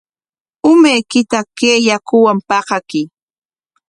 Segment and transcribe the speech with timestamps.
[0.71, 3.03] Umaykita kay yakuwan paqakuy.